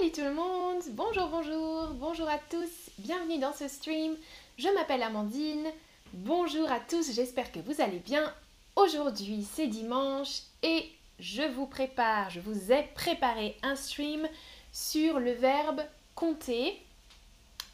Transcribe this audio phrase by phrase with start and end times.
[0.00, 4.14] Salut tout le monde Bonjour, bonjour, bonjour à tous, bienvenue dans ce stream.
[4.56, 5.66] Je m'appelle Amandine.
[6.14, 8.32] Bonjour à tous, j'espère que vous allez bien.
[8.76, 10.86] Aujourd'hui c'est dimanche et
[11.18, 14.26] je vous prépare, je vous ai préparé un stream
[14.72, 15.82] sur le verbe
[16.14, 16.80] compter.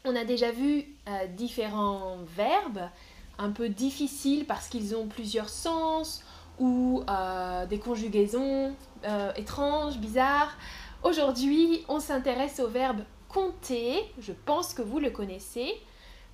[0.03, 2.89] On a déjà vu euh, différents verbes
[3.37, 6.25] un peu difficiles parce qu'ils ont plusieurs sens
[6.59, 8.75] ou euh, des conjugaisons
[9.05, 10.57] euh, étranges, bizarres.
[11.03, 14.03] Aujourd'hui, on s'intéresse au verbe compter.
[14.19, 15.73] Je pense que vous le connaissez,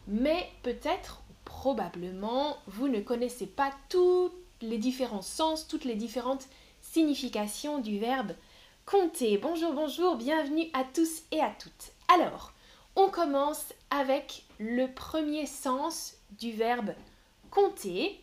[0.08, 4.31] mais peut-être, probablement, vous ne connaissez pas tous
[4.62, 6.48] les différents sens, toutes les différentes
[6.81, 8.31] significations du verbe
[8.85, 9.38] compter.
[9.38, 11.91] Bonjour, bonjour, bienvenue à tous et à toutes.
[12.13, 12.54] Alors,
[12.95, 16.93] on commence avec le premier sens du verbe
[17.52, 18.20] compter.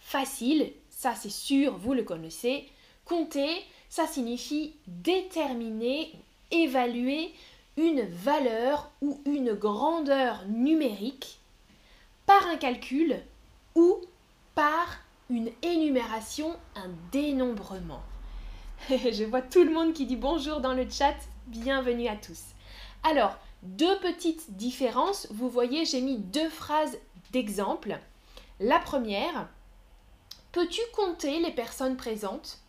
[0.00, 2.68] Facile, ça c'est sûr, vous le connaissez.
[3.04, 6.14] Compter, ça signifie déterminer,
[6.50, 7.30] évaluer
[7.76, 11.38] une valeur ou une grandeur numérique
[12.24, 13.20] par un calcul
[13.74, 13.98] ou
[14.54, 14.96] par
[15.28, 18.00] une énumération, un dénombrement.
[18.88, 21.16] Je vois tout le monde qui dit bonjour dans le chat,
[21.48, 22.44] bienvenue à tous.
[23.02, 26.96] Alors, deux petites différences, vous voyez, j'ai mis deux phrases
[27.30, 27.98] d'exemple.
[28.58, 29.50] La première,
[30.52, 32.61] peux-tu compter les personnes présentes?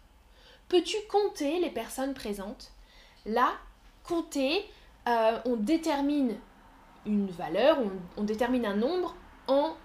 [0.73, 2.71] Peux-tu compter les personnes présentes?
[3.27, 3.51] Là,
[4.03, 4.65] compter,
[5.07, 6.35] euh, on détermine
[7.05, 7.77] une valeur,
[8.17, 9.75] on, détermine un nombre en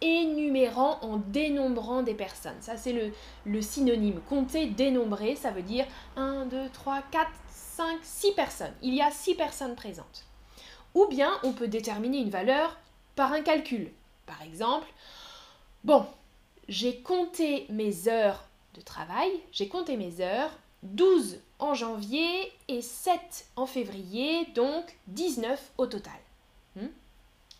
[0.00, 2.60] énumérant, en dénombrant des personnes.
[2.60, 3.12] Ça, c'est
[3.46, 4.20] le, synonyme.
[4.28, 8.74] Compter, dénombrer, ça veut dire 1, 2, 3, 4, 5, 6 personnes.
[8.80, 10.24] Il y a 6 personnes présentes.
[10.94, 12.78] Ou bien, on peut déterminer une valeur
[13.16, 13.90] par un calcul.
[14.24, 14.86] Par exemple,
[15.82, 16.06] bon,
[16.68, 18.47] j'ai compté mes heures
[18.78, 20.50] de travail, j'ai compté mes heures,
[20.82, 26.18] 12 en janvier et 7 en février, donc 19 au total.
[26.76, 26.86] Hmm?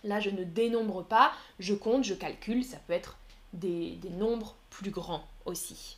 [0.04, 3.16] Là, je ne dénombre pas, je compte, je calcule, ça peut être
[3.52, 5.96] des, nombres plus grands aussi.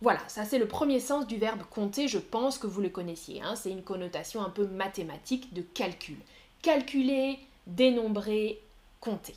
[0.00, 3.42] Voilà, ça c'est le premier sens du verbe compter, je pense que vous le connaissiez.
[3.42, 3.54] Hein.
[3.54, 6.16] C'est une connotation un peu mathématique de calcul.
[6.62, 8.60] Calculer, dénombrer,
[9.00, 9.34] compter.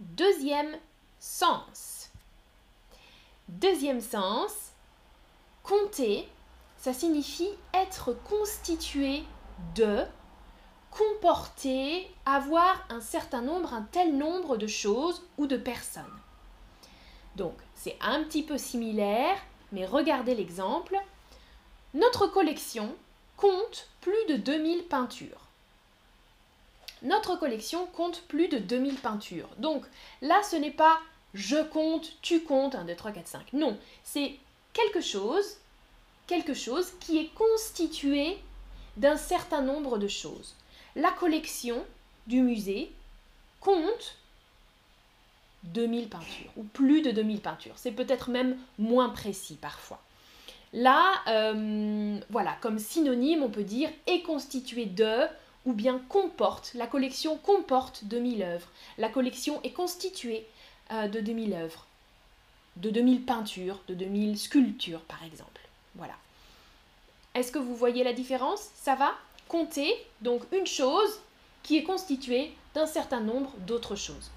[0.00, 0.76] Deuxième
[1.18, 1.97] sens.
[3.48, 4.52] Deuxième sens,
[5.62, 6.28] compter,
[6.76, 9.22] ça signifie être constitué
[9.74, 10.04] de,
[10.90, 16.04] comporter, avoir un certain nombre, un tel nombre de choses ou de personnes.
[17.36, 19.38] Donc, c'est un petit peu similaire,
[19.72, 20.96] mais regardez l'exemple.
[21.94, 22.94] Notre collection
[23.36, 25.48] compte plus de 2000 peintures.
[27.02, 29.48] Notre collection compte plus de 2000 peintures.
[29.58, 29.84] Donc
[30.20, 30.98] là, ce n'est pas
[31.34, 33.52] je compte, tu comptes, 1, 2, 3, 4, 5.
[33.52, 34.36] Non, c'est
[34.72, 35.56] quelque chose,
[36.26, 38.38] quelque chose qui est constitué
[38.96, 40.54] d'un certain nombre de choses.
[40.96, 41.84] La collection
[42.26, 42.90] du musée
[43.60, 44.16] compte
[45.64, 47.74] 2000 peintures, ou plus de 2000 peintures.
[47.76, 50.00] C'est peut-être même moins précis parfois.
[50.72, 55.26] Là, euh, voilà, comme synonyme, on peut dire est constitué de
[55.64, 56.72] ou bien comporte.
[56.74, 58.68] La collection comporte 2000 œuvres.
[58.96, 60.46] La collection est constituée
[60.92, 61.86] euh, de 2000 œuvres,
[62.76, 65.60] de 2000 peintures, de 2000 sculptures par exemple.
[65.94, 66.14] Voilà.
[67.34, 68.68] Est-ce que vous voyez la différence?
[68.74, 69.14] Ça va
[69.48, 71.20] Compter, donc une chose
[71.62, 74.30] qui est constituée d'un certain nombre d'autres choses.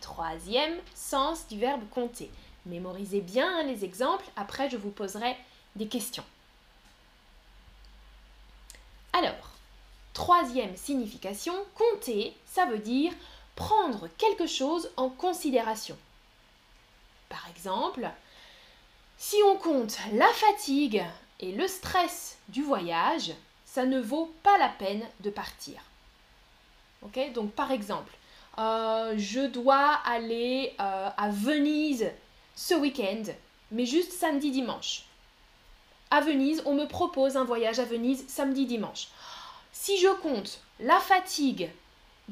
[0.00, 2.30] Troisième sens du verbe compter.
[2.66, 5.36] Mémorisez bien les exemples, après je vous poserai
[5.76, 6.24] des questions.
[9.12, 9.50] Alors,
[10.12, 13.12] troisième signification, compter, ça veut dire
[13.56, 15.96] prendre quelque chose en considération.
[17.28, 18.08] Par exemple,
[19.18, 21.04] si on compte la fatigue
[21.40, 23.32] et le stress du voyage,
[23.64, 25.80] ça ne vaut pas la peine de partir.
[27.02, 28.12] Ok Donc par exemple,
[28.58, 32.10] euh, je dois aller euh, à Venise
[32.54, 33.22] ce week-end,
[33.70, 35.04] mais juste samedi dimanche.
[36.10, 39.08] À Venise, on me propose un voyage à Venise samedi dimanche.
[39.72, 41.70] Si je compte la fatigue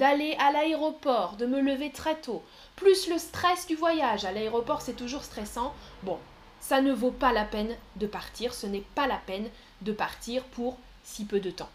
[0.01, 2.43] d'aller à l'aéroport, de me lever très tôt,
[2.75, 6.19] plus le stress du voyage, à l'aéroport c'est toujours stressant, bon,
[6.59, 9.51] ça ne vaut pas la peine de partir, ce n'est pas la peine
[9.83, 11.69] de partir pour si peu de temps.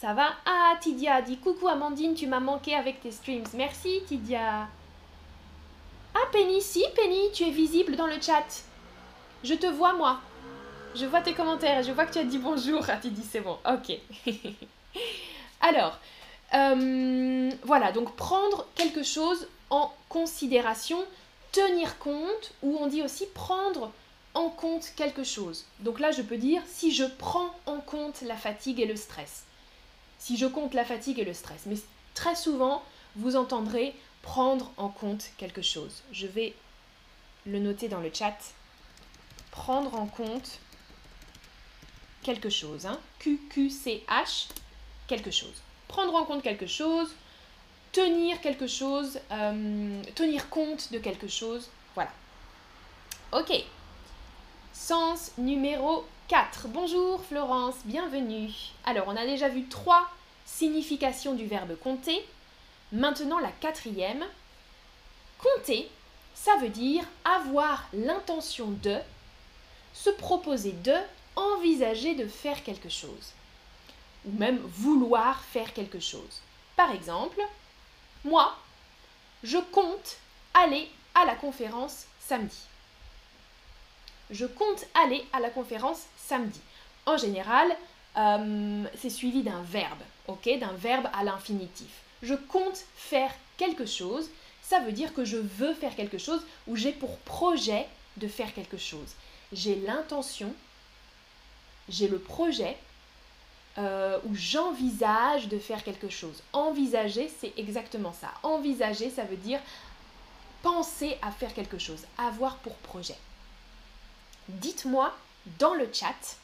[0.00, 0.30] Ça va?
[0.46, 3.46] Ah, Tidia dit coucou Amandine, tu m'as manqué avec tes streams.
[3.54, 4.68] Merci Tidia.
[6.14, 8.64] Ah, Penny, si, Penny, tu es visible dans le chat.
[9.44, 10.20] Je te vois, moi.
[10.94, 12.82] Je vois tes commentaires, je vois que tu as dit bonjour.
[12.88, 13.98] Ah, tu c'est bon, ok.
[15.60, 15.98] Alors,
[16.54, 21.04] euh, voilà, donc prendre quelque chose en considération,
[21.52, 23.92] tenir compte, ou on dit aussi prendre
[24.34, 25.64] en compte quelque chose.
[25.80, 29.44] Donc là, je peux dire si je prends en compte la fatigue et le stress.
[30.18, 31.62] Si je compte la fatigue et le stress.
[31.66, 31.76] Mais
[32.14, 32.82] très souvent,
[33.16, 36.02] vous entendrez prendre en compte quelque chose.
[36.12, 36.54] Je vais
[37.46, 38.36] le noter dans le chat.
[39.50, 40.58] Prendre en compte
[42.22, 42.86] quelque chose.
[42.86, 42.98] Hein.
[43.20, 44.48] Q-Q-C-H,
[45.06, 45.62] quelque chose.
[45.88, 47.14] Prendre en compte quelque chose,
[47.92, 51.68] tenir quelque chose, euh, tenir compte de quelque chose.
[51.94, 52.10] Voilà.
[53.32, 53.52] Ok.
[54.72, 56.68] Sens numéro 4.
[56.68, 58.50] Bonjour Florence, bienvenue.
[58.84, 60.08] Alors, on a déjà vu trois
[60.44, 62.26] significations du verbe compter.
[62.92, 64.24] Maintenant, la quatrième.
[65.38, 65.88] Compter,
[66.34, 68.96] ça veut dire avoir l'intention de,
[69.92, 70.94] se proposer de,
[71.36, 73.32] envisager de faire quelque chose.
[74.26, 76.42] Ou même vouloir faire quelque chose.
[76.76, 77.40] Par exemple,
[78.24, 78.56] moi,
[79.42, 80.16] je compte
[80.54, 82.58] aller à la conférence samedi.
[84.30, 86.60] Je compte aller à la conférence samedi.
[87.06, 87.68] En général,
[88.16, 92.02] euh, c'est suivi d'un verbe, ok D'un verbe à l'infinitif.
[92.22, 94.28] Je compte faire quelque chose,
[94.62, 97.86] ça veut dire que je veux faire quelque chose ou j'ai pour projet
[98.16, 99.14] de faire quelque chose.
[99.52, 100.52] J'ai l'intention,
[101.88, 102.76] j'ai le projet
[103.78, 106.42] euh, ou j'envisage de faire quelque chose.
[106.52, 108.28] Envisager, c'est exactement ça.
[108.42, 109.60] Envisager, ça veut dire
[110.62, 113.16] penser à faire quelque chose, avoir pour projet.
[114.48, 115.14] Dites-moi
[115.58, 116.36] dans le chat,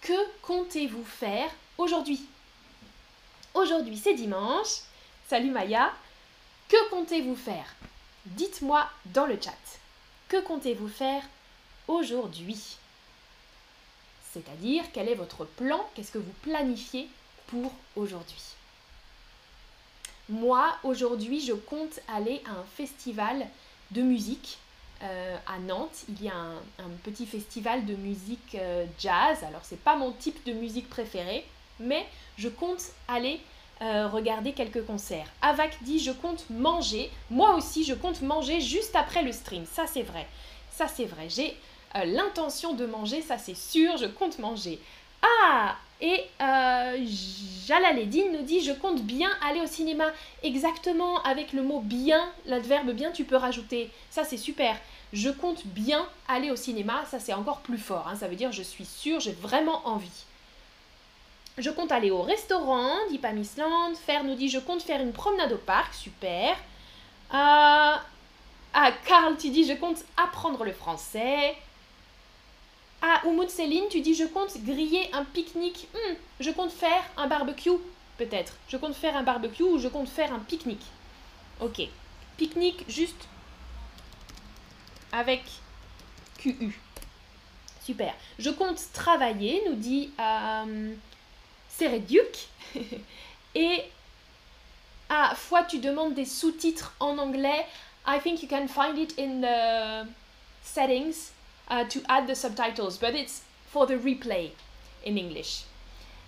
[0.00, 0.12] que
[0.42, 2.24] comptez-vous faire aujourd'hui?
[3.54, 4.82] Aujourd'hui, c'est dimanche.
[5.28, 5.92] Salut Maya.
[6.68, 7.74] Que comptez-vous faire?
[8.26, 9.52] Dites-moi dans le chat.
[10.28, 11.22] Que comptez-vous faire
[11.88, 12.78] aujourd'hui?
[14.32, 15.84] C'est-à-dire, quel est votre plan?
[15.94, 17.08] Qu'est-ce que vous planifiez
[17.48, 18.42] pour aujourd'hui?
[20.28, 23.46] Moi, aujourd'hui, je compte aller à un festival
[23.90, 24.58] de musique
[25.02, 26.04] euh, à Nantes.
[26.08, 29.42] Il y a un, petit festival de musique euh, jazz.
[29.44, 31.44] Alors, c'est pas mon type de musique préférée,
[31.80, 32.06] mais
[32.38, 33.40] je compte aller
[33.82, 35.26] euh, regarder quelques concerts.
[35.42, 37.10] Avak dit je compte manger.
[37.30, 39.66] Moi aussi, je compte manger juste après le stream.
[39.66, 40.26] Ça, c'est vrai.
[40.70, 41.28] Ça, c'est vrai.
[41.28, 41.56] J'ai
[41.96, 43.96] euh, l'intention de manger, ça, c'est sûr.
[43.96, 44.80] Je compte manger.
[45.22, 46.98] Ah Et euh,
[47.66, 50.06] Jalaledine nous dit je compte bien aller au cinéma.
[50.42, 53.90] Exactement, avec le mot bien, l'adverbe bien, tu peux rajouter.
[54.10, 54.76] Ça, c'est super.
[55.12, 57.04] Je compte bien aller au cinéma.
[57.10, 58.08] Ça, c'est encore plus fort.
[58.08, 58.16] Hein.
[58.16, 60.24] Ça veut dire je suis sûr, j'ai vraiment envie.
[61.58, 63.94] Je compte aller au restaurant, dit Pamisland.
[63.94, 66.56] Fer nous dit je compte faire une promenade au parc, super.
[67.34, 67.96] Euh,
[68.74, 71.54] ah, Karl, tu dis je compte apprendre le français.
[73.04, 75.88] Ah, Oumoud Céline, tu dis je compte griller un pique-nique.
[75.92, 77.70] Hmm, je compte faire un barbecue,
[78.16, 78.54] peut-être.
[78.68, 80.86] Je compte faire un barbecue ou je compte faire un pique-nique.
[81.60, 81.82] Ok.
[82.36, 83.28] Pique-nique juste
[85.10, 85.42] avec
[86.38, 86.78] QU.
[87.84, 88.14] Super.
[88.38, 90.94] Je compte travailler, nous dit euh,
[91.80, 92.48] Duke.
[93.56, 93.82] Et
[95.08, 97.66] à fois tu demandes des sous-titres en anglais.
[98.06, 100.08] I think you can find it in the
[100.62, 101.32] settings
[101.68, 104.50] uh, to add the subtitles, but it's for the replay
[105.04, 105.64] in English.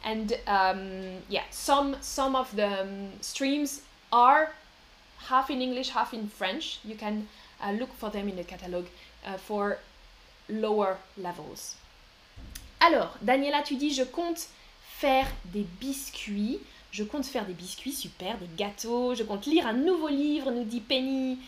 [0.05, 3.83] And um, yeah, some some of the um, streams
[4.13, 4.53] are
[5.29, 6.79] half in English, half in French.
[6.85, 7.29] You can
[7.63, 8.87] uh, look for them in the catalog
[9.27, 9.79] uh, for
[10.49, 11.77] lower levels.
[12.81, 14.49] Alors, Daniela, tu dis je compte
[14.83, 16.61] faire des biscuits.
[16.91, 19.15] Je compte faire des biscuits, super, des gâteaux.
[19.15, 21.39] Je compte lire un nouveau livre, nous dit Penny.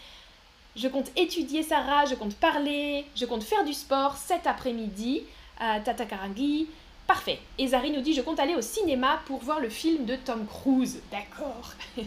[0.76, 5.22] Je compte étudier Sarah, je compte parler, je compte faire du sport cet après-midi.
[5.58, 6.68] à Tata Karangi.
[7.06, 7.38] Parfait.
[7.56, 10.46] Et Zari nous dit Je compte aller au cinéma pour voir le film de Tom
[10.46, 11.00] Cruise.
[11.10, 11.72] D'accord.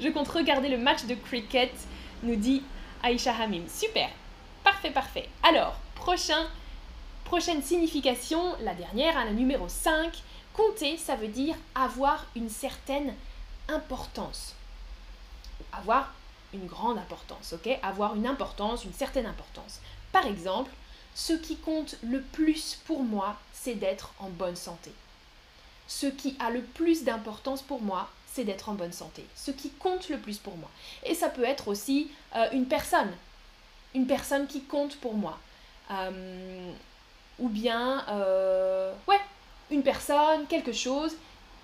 [0.00, 1.72] je compte regarder le match de cricket,
[2.22, 2.62] nous dit
[3.04, 3.64] Aisha Hamim.
[3.68, 4.08] Super.
[4.64, 5.28] Parfait, parfait.
[5.42, 6.46] Alors, prochain,
[7.24, 10.10] prochaine signification, la dernière, hein, la numéro 5.
[10.54, 13.12] Compter, ça veut dire avoir une certaine
[13.68, 14.54] importance.
[15.70, 16.14] Avoir
[16.52, 17.78] une grande importance, ok?
[17.82, 19.80] Avoir une importance, une certaine importance.
[20.12, 20.70] Par exemple,
[21.14, 24.92] ce qui compte le plus pour moi, c'est d'être en bonne santé.
[25.88, 29.24] Ce qui a le plus d'importance pour moi, c'est d'être en bonne santé.
[29.34, 30.68] Ce qui compte le plus pour moi.
[31.04, 33.12] Et ça peut être aussi euh, une personne.
[33.94, 35.38] Une personne qui compte pour moi.
[35.90, 36.72] Euh,
[37.38, 39.20] ou bien, euh, ouais,
[39.70, 41.16] une personne, quelque chose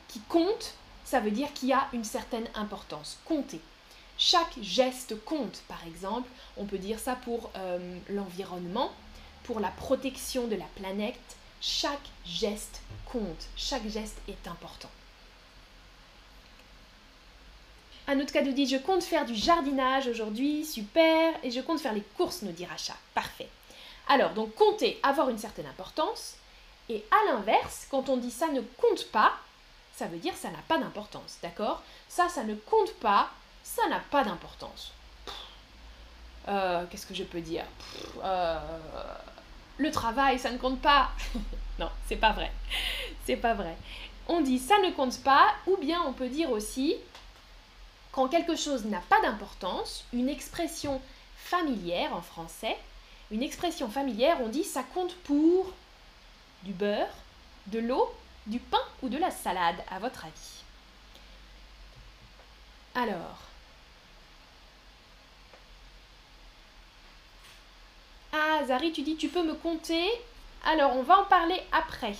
[0.08, 0.74] qui compte,
[1.04, 3.18] ça veut dire qu'il y a une certaine importance.
[3.24, 3.60] Compter.
[4.24, 8.92] Chaque geste compte, par exemple, on peut dire ça pour euh, l'environnement,
[9.42, 11.18] pour la protection de la planète.
[11.60, 14.90] Chaque geste compte, chaque geste est important.
[18.06, 21.80] Un autre cas nous dit Je compte faire du jardinage aujourd'hui, super, et je compte
[21.80, 22.94] faire les courses, nous dit Racha.
[23.14, 23.48] Parfait.
[24.08, 26.36] Alors, donc compter, avoir une certaine importance.
[26.88, 29.32] Et à l'inverse, quand on dit ça ne compte pas,
[29.96, 31.82] ça veut dire ça n'a pas d'importance, d'accord?
[32.08, 33.28] Ça, ça ne compte pas,
[33.62, 34.92] ça n'a pas d'importance.
[36.48, 37.64] Euh, Qu'est-ce que je peux dire?
[38.22, 38.58] Euh,
[39.78, 41.10] Le travail, ça ne compte pas.
[41.78, 42.52] non, c'est pas vrai.
[43.24, 43.76] C'est pas vrai.
[44.28, 46.96] On dit ça ne compte pas, ou bien on peut dire aussi
[48.12, 51.00] quand quelque chose n'a pas d'importance, une expression
[51.36, 52.76] familière en français,
[53.30, 55.72] une expression familière, on dit ça compte pour
[56.62, 57.08] du beurre,
[57.68, 58.12] de l'eau,
[58.46, 60.62] du pain ou de la salade, à votre avis?
[62.94, 63.38] Alors.
[68.32, 70.04] Ah, Zari, tu dis tu peux me compter
[70.64, 72.14] Alors, on va en parler après.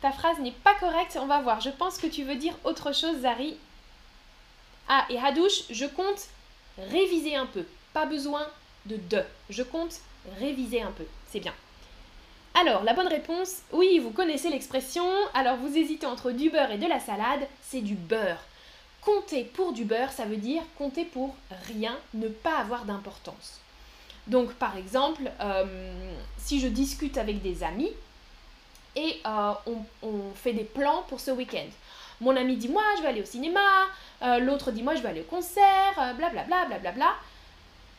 [0.00, 1.60] Ta phrase n'est pas correcte, on va voir.
[1.60, 3.56] Je pense que tu veux dire autre chose, Zari.
[4.88, 6.28] Ah, et Hadouche, je compte
[6.78, 7.64] réviser un peu.
[7.92, 8.46] Pas besoin
[8.86, 9.22] de de.
[9.50, 10.00] Je compte
[10.38, 11.04] réviser un peu.
[11.28, 11.54] C'est bien.
[12.54, 15.06] Alors, la bonne réponse, oui, vous connaissez l'expression.
[15.34, 18.40] Alors, vous hésitez entre du beurre et de la salade, c'est du beurre.
[19.02, 21.36] Compter pour du beurre, ça veut dire compter pour
[21.68, 23.60] rien, ne pas avoir d'importance.
[24.26, 25.64] Donc, par exemple, euh,
[26.38, 27.92] si je discute avec des amis
[28.96, 29.52] et euh,
[30.02, 31.68] on, fait des plans pour ce week-end.
[32.20, 33.60] Mon ami dit moi je vais aller au cinéma,
[34.22, 36.92] euh, l'autre dit moi je vais aller au concert, blablabla, blablabla.
[36.92, 37.14] Bla,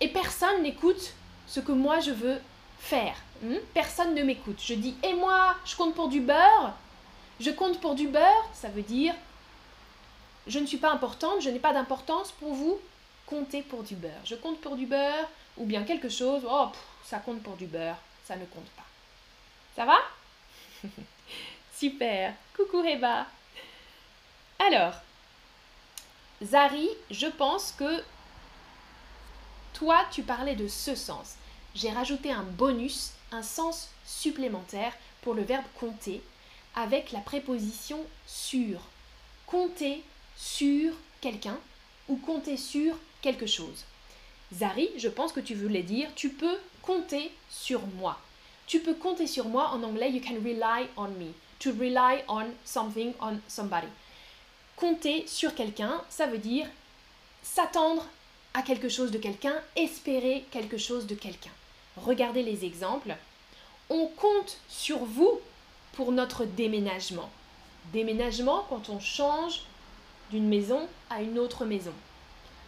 [0.01, 1.13] et personne n'écoute
[1.46, 2.39] ce que moi je veux
[2.79, 3.15] faire.
[3.43, 3.57] Hmm?
[3.75, 4.60] Personne ne m'écoute.
[4.60, 6.74] Je dis et moi je compte pour du beurre?
[7.39, 9.13] Je compte pour du beurre, ça veut dire
[10.48, 12.79] je ne suis pas importante, je n'ai pas d'importance pour vous.
[13.25, 14.12] Comptez pour du beurre.
[14.24, 16.70] Je compte pour du beurre, ou bien quelque chose, oh,
[17.04, 18.86] ça compte pour du beurre, ça ne compte pas.
[19.76, 19.98] Ça va?
[21.78, 22.34] Super.
[22.56, 23.28] Coucou Reba.
[24.60, 24.94] Alors,
[26.44, 28.04] Zari, je pense que
[29.74, 31.36] toi, tu parlais de ce sens.
[31.76, 36.24] J'ai rajouté un bonus, un sens supplémentaire pour le verbe compter
[36.76, 38.82] avec la préposition sur.
[39.46, 40.04] Compter
[40.36, 41.58] sur quelqu'un
[42.08, 43.86] ou compter sur quelque chose.
[44.54, 48.18] Zari, je pense que tu voulais dire tu peux compter sur moi.
[48.66, 51.34] Tu peux compter sur moi en anglais, you can rely on me.
[51.60, 53.88] To rely on something, on somebody.
[54.75, 56.68] Compter sur quelqu'un, ça veut dire
[57.42, 58.06] s'attendre
[58.54, 61.51] à quelque chose de quelqu'un, espérer quelque chose de quelqu'un.
[61.96, 63.16] Regardez les exemples.
[63.89, 65.39] On compte sur vous
[65.94, 67.30] pour notre déménagement.
[67.94, 69.62] Déménagement quand on change
[70.30, 71.94] d'une maison à une autre maison.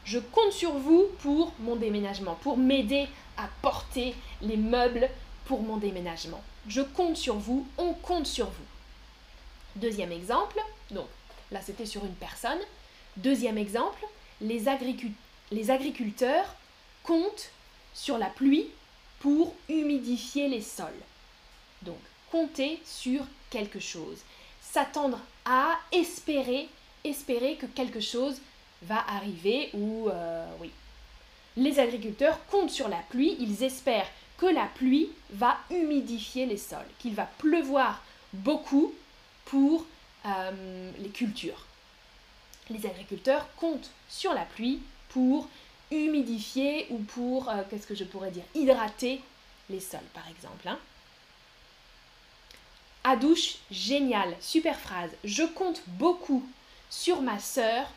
[0.10, 5.08] Je compte sur vous pour mon déménagement, pour m'aider à porter les meubles
[5.46, 6.42] pour mon déménagement.
[6.68, 8.66] Je compte sur vous, on compte sur vous.
[9.76, 11.06] Deuxième exemple, donc
[11.52, 12.58] là c'était sur une personne.
[13.18, 14.04] Deuxième exemple,
[14.42, 14.64] les,
[15.52, 16.56] les agriculteurs
[17.04, 17.52] comptent
[17.94, 18.66] sur la pluie
[19.20, 21.04] pour humidifier les sols.
[21.84, 22.00] Donc
[22.32, 24.18] compter sur quelque chose,
[24.60, 26.68] s'attendre à espérer,
[27.04, 28.42] espérer que quelque chose
[28.84, 30.72] va arriver ou euh, oui.
[31.58, 36.88] Les agriculteurs comptent sur la pluie, ils espèrent que la pluie va humidifier les sols,
[37.00, 38.94] qu'il va pleuvoir beaucoup
[39.46, 39.86] pour
[40.26, 41.66] euh, les cultures.
[42.70, 45.50] Les agriculteurs comptent sur la pluie pour
[45.92, 49.22] humidifier ou pour, euh, qu'est-ce que je pourrais dire, hydrater
[49.70, 50.68] les sols par exemple.
[50.68, 50.80] Hein.
[53.04, 55.12] À douche, génial, super phrase.
[55.24, 56.48] Je compte beaucoup
[56.90, 57.88] sur ma sœur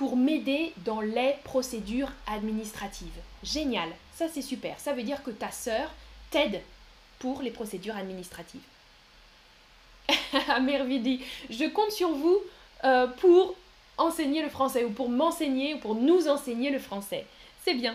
[0.00, 3.20] pour m'aider dans les procédures administratives.
[3.42, 4.80] Génial, ça c'est super.
[4.80, 5.90] Ça veut dire que ta sœur
[6.30, 6.62] t'aide
[7.18, 8.62] pour les procédures administratives.
[10.62, 12.38] Mervidi, je compte sur vous
[12.84, 13.54] euh, pour
[13.98, 17.26] enseigner le français ou pour m'enseigner ou pour nous enseigner le français.
[17.62, 17.94] C'est bien.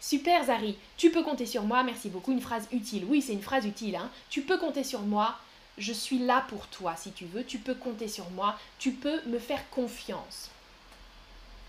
[0.00, 3.04] Super Zari, tu peux compter sur moi, merci beaucoup, une phrase utile.
[3.04, 3.96] Oui, c'est une phrase utile.
[3.96, 4.10] Hein.
[4.30, 5.36] Tu peux compter sur moi,
[5.76, 9.20] je suis là pour toi si tu veux, tu peux compter sur moi, tu peux
[9.26, 10.50] me faire confiance.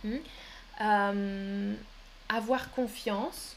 [0.03, 0.17] Hmm.
[0.81, 1.75] Euh,
[2.29, 3.55] avoir confiance.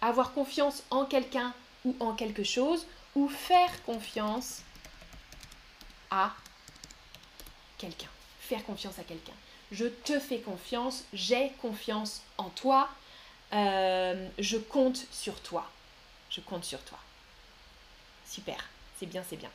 [0.00, 2.86] Avoir confiance en quelqu'un ou en quelque chose.
[3.14, 4.62] Ou faire confiance
[6.10, 6.34] à
[7.78, 8.08] quelqu'un.
[8.40, 9.34] Faire confiance à quelqu'un.
[9.72, 12.90] Je te fais confiance, j'ai confiance en toi,
[13.54, 15.70] euh, je compte sur toi.
[16.28, 16.98] Je compte sur toi.
[18.26, 18.68] Super,
[18.98, 19.50] c'est bien, c'est bien.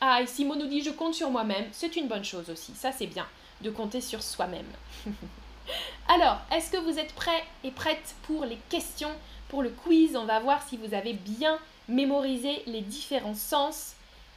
[0.00, 1.66] Ah, et Simon nous dit je compte sur moi-même.
[1.72, 2.74] C'est une bonne chose aussi.
[2.74, 3.26] Ça, c'est bien
[3.62, 4.66] de compter sur soi-même.
[6.08, 9.12] Alors, est-ce que vous êtes prêts et prêtes pour les questions,
[9.48, 10.14] pour le quiz?
[10.16, 13.94] On va voir si vous avez bien mémorisé les différents sens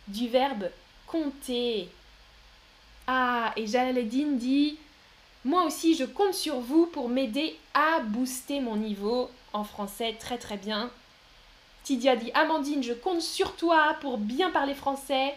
[0.08, 0.70] du verbe
[1.08, 1.90] compter.
[3.08, 4.78] Ah, et Jalaledine dit
[5.44, 10.38] Moi aussi, je compte sur vous pour m'aider à booster mon niveau en français très
[10.38, 10.90] très bien.
[11.84, 15.36] Tidia dit Amandine, je compte sur toi pour bien parler français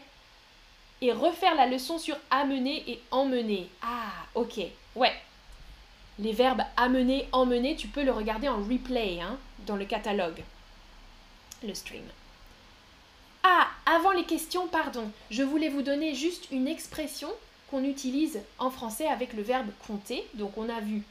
[1.03, 3.69] et refaire la leçon sur amener et emmener.
[3.83, 4.61] Ah, ok,
[4.95, 5.13] ouais.
[6.19, 10.43] Les verbes amener, emmener, tu peux le regarder en replay hein, dans le catalogue,
[11.67, 12.05] le stream.
[13.43, 17.29] Ah, avant les questions, pardon, je voulais vous donner juste une expression
[17.69, 20.25] qu'on utilise en français avec le verbe compter.
[20.35, 21.03] Donc on a vu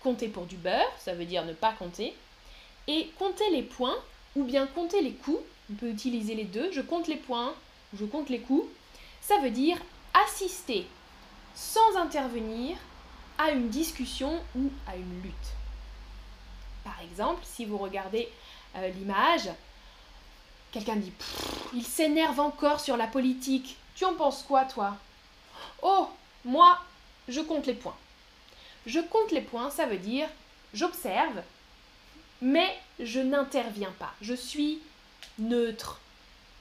[0.00, 2.14] compter pour du beurre, ça veut dire ne pas compter,
[2.86, 3.96] et compter les points
[4.36, 5.42] ou bien compter les coups.
[5.72, 6.70] On peut utiliser les deux.
[6.70, 7.54] Je compte les points,
[7.98, 8.68] je compte les coups.
[9.26, 9.78] Ça veut dire
[10.12, 10.86] assister
[11.54, 12.76] sans intervenir
[13.38, 15.34] à une discussion ou à une lutte.
[16.84, 18.28] Par exemple, si vous regardez
[18.76, 19.48] euh, l'image,
[20.72, 21.12] quelqu'un dit
[21.72, 23.78] Il s'énerve encore sur la politique.
[23.94, 24.96] Tu en penses quoi, toi?
[25.80, 26.10] Oh,
[26.44, 26.78] moi,
[27.26, 27.96] je compte les points.
[28.84, 30.28] Je compte les points, ça veut dire
[30.74, 31.42] j'observe,
[32.42, 34.12] mais je n'interviens pas.
[34.20, 34.80] Je suis
[35.38, 36.00] neutre.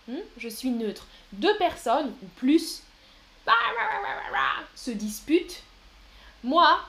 [0.08, 0.18] Hmm?
[0.38, 1.08] Je suis neutre.
[1.32, 2.84] Deux personnes ou plus
[4.76, 5.64] se disputent.
[6.44, 6.80] Moi,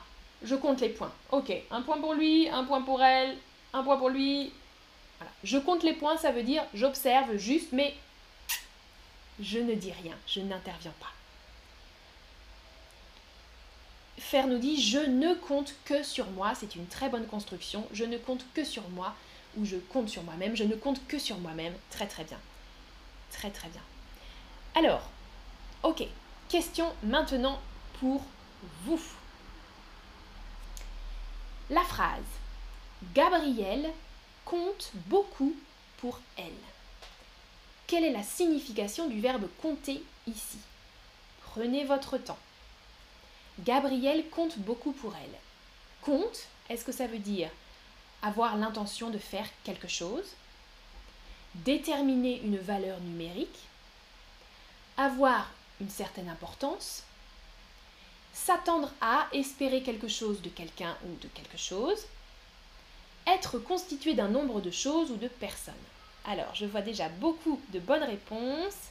[0.42, 1.12] je compte les points.
[1.30, 3.36] Ok, un point pour lui, un point pour elle,
[3.72, 4.52] un point pour lui.
[5.42, 7.94] Je compte les points, ça veut dire j'observe juste, mais
[9.40, 11.12] je ne dis rien, je n'interviens pas.
[14.18, 18.04] Faire nous dit je ne compte que sur moi, c'est une très bonne construction, je
[18.04, 19.14] ne compte que sur moi
[19.56, 22.38] ou je compte sur moi-même, je ne compte que sur moi-même, très très bien.
[23.34, 23.82] Très très bien.
[24.74, 25.02] Alors,
[25.82, 26.04] ok,
[26.48, 27.60] question maintenant
[28.00, 28.22] pour
[28.84, 29.00] vous.
[31.70, 32.22] La phrase
[33.14, 33.90] Gabrielle
[34.44, 35.54] compte beaucoup
[35.98, 36.52] pour elle.
[37.86, 40.58] Quelle est la signification du verbe compter ici?
[41.42, 42.38] Prenez votre temps.
[43.60, 45.38] Gabrielle compte beaucoup pour elle.
[46.02, 47.50] Compte, est-ce que ça veut dire
[48.22, 50.34] avoir l'intention de faire quelque chose?
[51.56, 53.58] Déterminer une valeur numérique
[54.96, 55.50] Avoir
[55.80, 57.04] une certaine importance
[58.32, 62.06] S'attendre à espérer quelque chose de quelqu'un ou de quelque chose
[63.26, 65.74] Être constitué d'un nombre de choses ou de personnes
[66.26, 68.88] alors, je vois déjà beaucoup de bonnes réponses.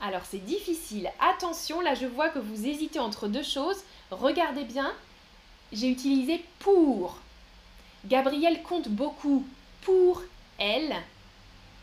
[0.00, 1.10] Alors c'est difficile.
[1.20, 3.76] Attention, là je vois que vous hésitez entre deux choses.
[4.10, 4.94] Regardez bien,
[5.72, 7.18] j'ai utilisé pour.
[8.06, 9.46] Gabrielle compte beaucoup
[9.82, 10.22] pour
[10.58, 10.94] elle.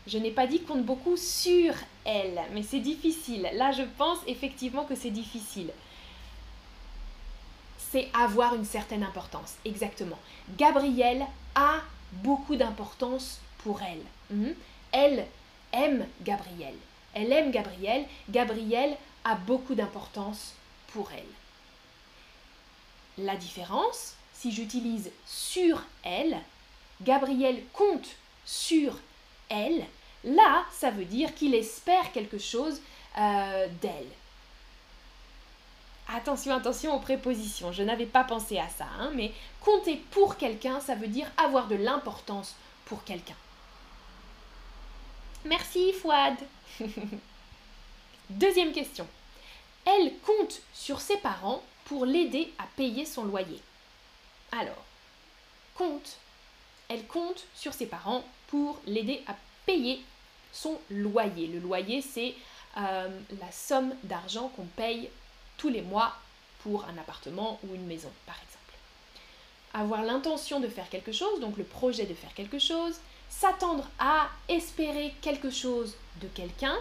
[0.06, 3.48] Je n'ai pas dit compte beaucoup sur elle, mais c'est difficile.
[3.54, 5.70] Là je pense effectivement que c'est difficile.
[7.90, 10.18] C'est avoir une certaine importance, exactement.
[10.56, 11.80] Gabrielle a
[12.12, 14.36] beaucoup d'importance pour elle.
[14.36, 14.54] Mhm.
[14.92, 15.26] Elle
[15.72, 16.76] aime Gabrielle.
[17.14, 18.06] Elle aime Gabrielle.
[18.30, 20.54] Gabrielle a beaucoup d'importance
[20.92, 23.24] pour elle.
[23.24, 26.38] La différence, si j'utilise sur elle,
[27.02, 28.08] Gabrielle compte
[28.44, 28.98] sur
[29.48, 29.84] elle,
[30.24, 32.80] là, ça veut dire qu'il espère quelque chose
[33.18, 34.06] euh, d'elle.
[36.14, 40.80] Attention, attention aux prépositions, je n'avais pas pensé à ça, hein, mais compter pour quelqu'un,
[40.80, 42.54] ça veut dire avoir de l'importance
[42.86, 43.36] pour quelqu'un.
[45.44, 46.36] Merci Fouad.
[48.30, 49.06] Deuxième question.
[49.84, 53.60] Elle compte sur ses parents pour l'aider à payer son loyer.
[54.52, 54.84] Alors,
[55.74, 56.16] compte.
[56.88, 59.34] Elle compte sur ses parents pour l'aider à
[59.66, 60.02] payer
[60.52, 61.46] son loyer.
[61.46, 62.34] Le loyer, c'est
[62.78, 63.08] euh,
[63.40, 65.10] la somme d'argent qu'on paye
[65.56, 66.14] tous les mois
[66.62, 68.54] pour un appartement ou une maison, par exemple.
[69.74, 72.94] Avoir l'intention de faire quelque chose, donc le projet de faire quelque chose,
[73.28, 76.76] s'attendre à espérer quelque chose de quelqu'un,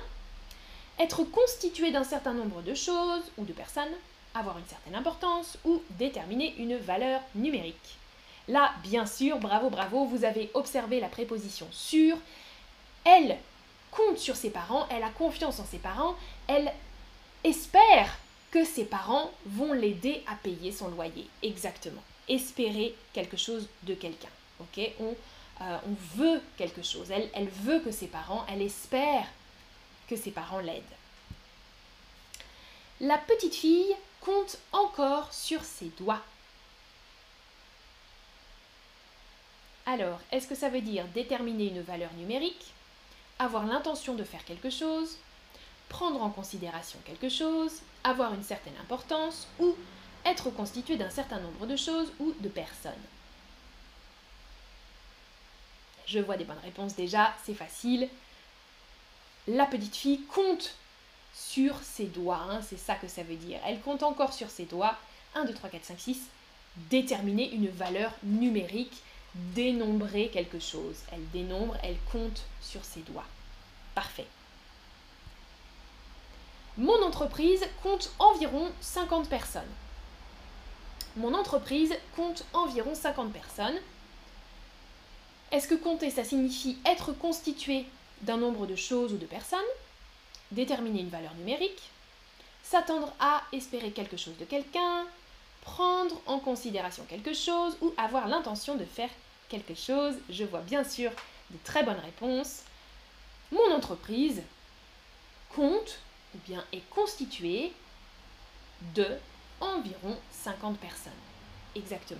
[0.99, 3.93] être constitué d'un certain nombre de choses ou de personnes,
[4.39, 7.97] avoir une certaine importance ou déterminer une valeur numérique.
[8.47, 12.17] Là, bien sûr, bravo, bravo, vous avez observé la préposition sur.
[13.03, 13.37] Elle
[13.91, 16.15] compte sur ses parents, elle a confiance en ses parents,
[16.47, 16.71] elle
[17.43, 18.17] espère
[18.51, 21.27] que ses parents vont l'aider à payer son loyer.
[21.43, 22.01] Exactement.
[22.29, 24.29] Espérer quelque chose de quelqu'un.
[24.59, 24.91] Ok?
[24.99, 25.15] On,
[25.61, 25.77] euh,
[26.15, 27.09] veut quelque chose.
[27.09, 29.25] Elle, elle veut que ses parents, elle espère
[30.07, 30.83] que ses parents l'aident.
[33.01, 33.95] La petite fille
[34.27, 36.21] compte encore sur ses doigts.
[39.85, 42.73] Alors, est-ce que ça veut dire déterminer une valeur numérique,
[43.39, 45.17] avoir l'intention de faire quelque chose,
[45.87, 49.73] prendre en considération quelque chose, avoir une certaine importance ou
[50.25, 52.91] être constitué d'un certain nombre de choses ou de personnes?
[56.05, 58.09] Je vois des bonnes réponses déjà, c'est facile.
[59.47, 60.75] La petite fille compte
[61.37, 63.59] sur ses doigts, hein, c'est ça que ça veut dire.
[63.65, 64.97] Elle compte encore sur ses doigts.
[65.35, 66.21] 1, 2, 3, 4, 5, 6.
[66.89, 69.01] Déterminer une valeur numérique,
[69.35, 70.95] dénombrer quelque chose.
[71.11, 73.25] Elle dénombre, elle compte sur ses doigts.
[73.93, 74.25] Parfait.
[76.77, 79.63] Mon entreprise compte environ 50 personnes.
[81.15, 83.77] Mon entreprise compte environ 50 personnes.
[85.51, 87.85] Est-ce que compter, ça signifie être constitué
[88.21, 89.59] d'un nombre de choses ou de personnes?
[90.51, 91.81] Déterminer une valeur numérique
[92.63, 95.05] S'attendre à espérer quelque chose de quelqu'un
[95.61, 99.09] Prendre en considération quelque chose ou avoir l'intention de faire
[99.49, 101.11] quelque chose Je vois bien sûr
[101.49, 102.61] de très bonnes réponses.
[103.51, 104.41] Mon entreprise
[105.55, 105.99] compte
[106.35, 107.71] ou bien est constituée
[108.93, 109.07] de
[109.59, 111.11] environ 50 personnes.
[111.75, 112.19] Exactement.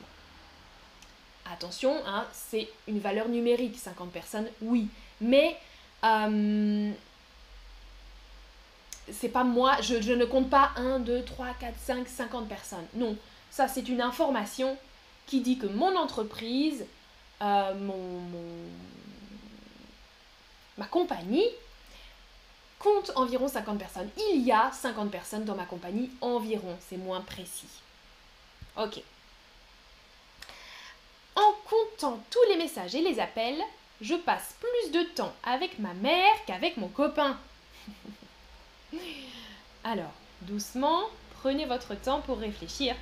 [1.51, 4.87] Attention, hein, c'est une valeur numérique, 50 personnes, oui.
[5.21, 5.57] Mais
[6.03, 6.91] euh,
[9.11, 12.85] c'est pas moi, je, ne compte pas 1, 2, 3, 4, 5, 50 personnes.
[12.93, 13.15] Non,
[13.51, 14.77] ça c'est une information
[15.25, 16.85] qui dit que mon entreprise,
[17.41, 18.21] euh, mon,
[20.77, 21.47] ma compagnie,
[22.79, 24.09] compte environ 50 personnes.
[24.33, 27.67] Il y a 50 personnes dans ma compagnie environ, c'est moins précis.
[28.77, 29.01] Ok.
[31.35, 33.61] En comptant tous les messages et les appels,
[34.01, 37.37] je passe plus de temps avec ma mère qu'avec mon copain.
[39.89, 41.03] Alors, doucement,
[41.39, 42.93] prenez votre temps pour réfléchir.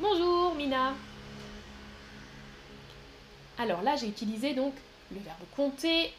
[0.00, 0.92] Bonjour Mina.
[3.58, 4.74] Alors là, j'ai utilisé donc
[5.12, 6.12] le verbe compter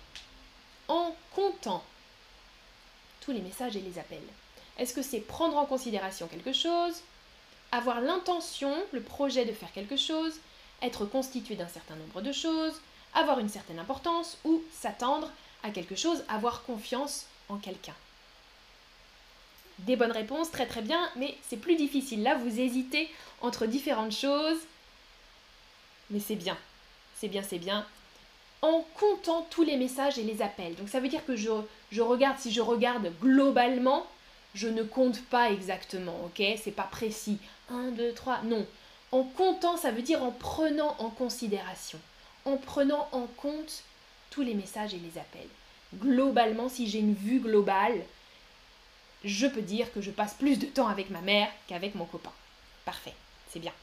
[0.87, 1.83] en comptant
[3.19, 4.23] tous les messages et les appels.
[4.79, 7.01] Est-ce que c'est prendre en considération quelque chose,
[7.73, 10.35] avoir l'intention, le projet de faire quelque chose,
[10.81, 12.79] être constitué d'un certain nombre de choses,
[13.13, 15.29] avoir une certaine importance ou s'attendre
[15.63, 17.95] à quelque chose, avoir confiance en quelqu'un?
[19.79, 22.23] Des bonnes réponses, très très bien, mais c'est plus difficile.
[22.23, 23.09] Là, vous hésitez
[23.41, 24.59] entre différentes choses,
[26.09, 26.57] mais c'est bien,
[27.19, 27.85] c'est bien, c'est bien
[28.65, 30.75] en comptant tous les messages et les appels.
[30.75, 31.49] Donc ça veut dire que je,
[31.91, 34.07] je regarde, si je regarde globalement,
[34.55, 36.43] je ne compte pas exactement, ok?
[36.63, 37.37] C'est pas précis.
[37.69, 38.65] 1, 2, 3, non.
[39.11, 41.99] En comptant, ça veut dire en prenant en considération,
[42.45, 43.83] en prenant en compte
[44.31, 45.49] tous les messages et les appels.
[45.95, 48.01] Globalement, si j'ai une vue globale,
[49.25, 52.31] je peux dire que je passe plus de temps avec ma mère qu'avec mon copain.
[52.85, 53.13] Parfait,
[53.49, 53.73] c'est bien.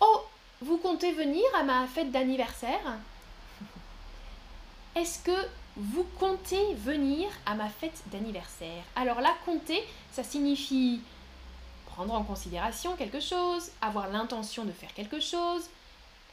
[0.00, 0.22] Oh,
[0.62, 2.80] vous comptez venir à ma fête d'anniversaire?
[4.96, 8.82] Est-ce que vous comptez venir à ma fête d'anniversaire?
[8.96, 11.00] Alors là, compter, ça signifie
[11.86, 15.68] prendre en considération quelque chose, avoir l'intention de faire quelque chose,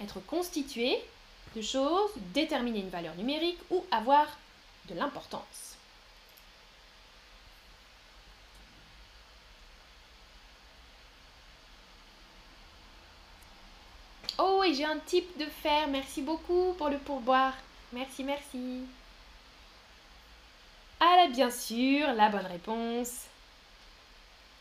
[0.02, 0.98] être constitué
[1.56, 4.26] de choses, déterminer une valeur numérique ou avoir
[4.90, 5.68] de l'importance.
[14.40, 15.88] Oh, j'ai un type de faire.
[15.88, 17.54] Merci beaucoup pour le pourboire.
[17.94, 18.82] Merci, merci.
[21.00, 23.26] Ah bien sûr, la bonne réponse.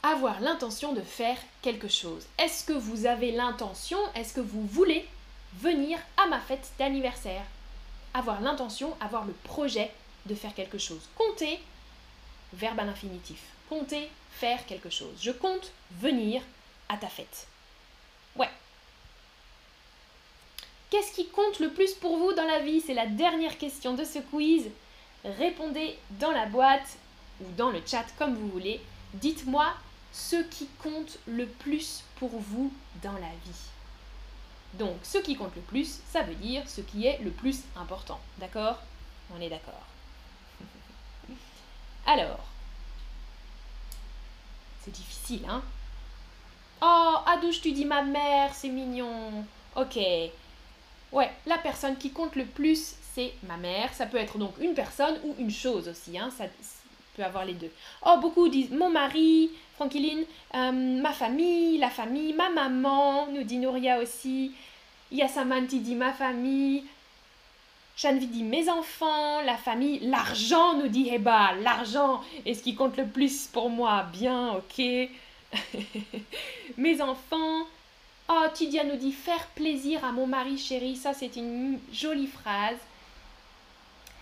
[0.03, 2.27] Avoir l'intention de faire quelque chose.
[2.38, 5.09] Est-ce que vous avez l'intention, est-ce que vous voulez
[5.55, 7.42] venir à ma fête d'anniversaire?
[8.14, 9.90] Avoir l'intention, avoir le projet
[10.27, 11.09] de faire quelque chose.
[11.16, 11.59] Compter,
[12.53, 13.40] verbe à l'infinitif.
[13.69, 15.16] Compter, faire quelque chose.
[15.21, 16.42] Je compte venir
[16.88, 17.47] à ta fête.
[18.37, 18.51] Ouais,
[20.90, 22.81] Qu'est-ce qui compte le plus pour vous dans la vie?
[22.81, 24.70] C'est la dernière question de ce quiz.
[25.25, 26.99] Répondez dans la boîte
[27.40, 28.81] ou dans le chat comme vous voulez.
[29.14, 29.66] Dites-moi
[30.12, 32.72] ce qui compte le plus pour vous
[33.03, 33.62] dans la vie.
[34.75, 38.20] Donc, ce qui compte le plus, ça veut dire ce qui est le plus important.
[38.38, 38.79] D'accord?
[39.35, 39.87] On est d'accord.
[42.07, 42.44] Alors,
[44.85, 45.62] c'est difficile, hein?
[46.81, 49.44] Oh, Adouche, tu dis ma mère, c'est mignon.
[49.75, 49.99] Ok,
[51.12, 53.92] Ouais, la personne qui compte le plus, c'est ma mère.
[53.95, 56.19] Ça peut être donc une personne ou une chose aussi.
[56.19, 56.31] Hein.
[56.37, 56.45] Ça
[57.16, 57.71] peut avoir les deux.
[58.05, 63.59] Oh, beaucoup disent mon mari, Franquiline, euh, ma famille, la famille, ma maman, nous dit
[63.59, 64.53] Nouria aussi.
[65.12, 66.85] Yasaman dit ma famille.
[67.97, 72.99] Chanvi dit mes enfants, la famille, l'argent, nous dit Heba, l'argent est ce qui compte
[72.99, 74.05] le plus pour moi.
[74.12, 74.85] Bien, ok.
[76.77, 77.62] mes enfants,
[78.29, 80.97] Oh, Tidia nous dit faire plaisir à mon mari chéri.
[80.97, 82.79] Ça, c'est une jolie phrase.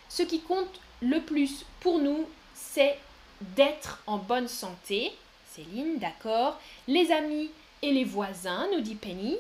[0.08, 2.98] Ce qui compte le plus pour nous, c'est
[3.40, 5.12] d'être en bonne santé.
[5.50, 6.60] Céline, d'accord.
[6.86, 7.50] Les amis
[7.82, 9.36] et les voisins, nous dit Penny.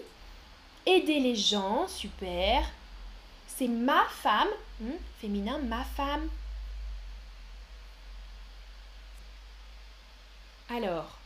[0.86, 2.64] Aider les gens, super.
[3.46, 4.48] C'est ma femme,
[4.80, 6.28] hmm, féminin, ma femme.
[10.70, 11.18] Alors,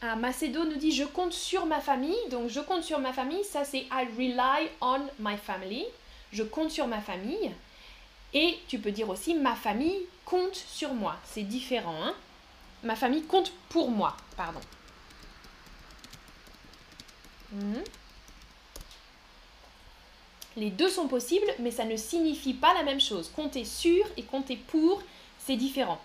[0.00, 2.16] ah, Macedo nous dit je compte sur ma famille.
[2.30, 5.84] Donc je compte sur ma famille, ça c'est I rely on my family.
[6.32, 7.50] Je compte sur ma famille.
[8.34, 11.16] Et tu peux dire aussi ma famille compte sur moi.
[11.24, 11.96] C'est différent.
[12.02, 12.14] Hein
[12.82, 14.16] ma famille compte pour moi.
[14.36, 14.60] Pardon.
[17.52, 17.82] Hmm.
[20.56, 23.30] Les deux sont possibles, mais ça ne signifie pas la même chose.
[23.34, 25.02] Compter sur et compter pour,
[25.38, 26.00] c'est différent.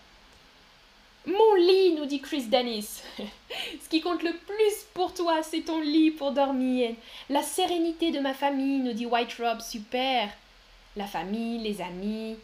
[1.25, 3.01] Mon lit, nous dit Chris Dennis.
[3.17, 6.95] Ce qui compte le plus pour toi, c'est ton lit pour dormir.
[7.29, 10.29] La sérénité de ma famille, nous dit White Rob, super.
[10.97, 12.35] La famille, les amis,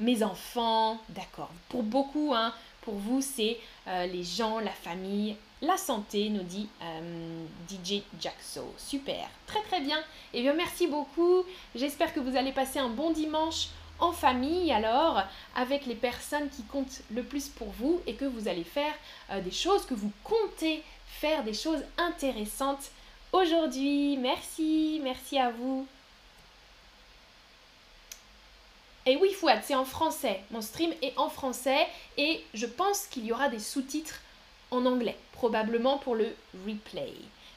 [0.00, 1.50] mes enfants, d'accord.
[1.70, 3.56] Pour beaucoup, hein, pour vous, c'est
[3.88, 8.74] euh, les gens, la famille, la santé, nous dit euh, DJ Jackso.
[8.76, 9.98] Super, très très bien.
[10.34, 11.42] Eh bien merci beaucoup.
[11.74, 15.22] J'espère que vous allez passer un bon dimanche en famille alors
[15.54, 18.94] avec les personnes qui comptent le plus pour vous et que vous allez faire
[19.30, 20.82] euh, des choses que vous comptez
[21.20, 22.90] faire des choses intéressantes
[23.32, 24.16] aujourd'hui.
[24.18, 25.86] Merci, merci à vous.
[29.06, 30.40] Et oui, Fouad, c'est en français.
[30.50, 31.86] Mon stream est en français
[32.18, 34.20] et je pense qu'il y aura des sous-titres
[34.72, 36.34] en anglais, probablement pour le
[36.66, 37.12] replay.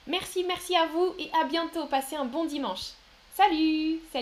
[0.06, 1.88] Merci, merci à vous et à bientôt.
[1.88, 2.92] Passez un bon dimanche.
[3.36, 4.18] Salut, salut.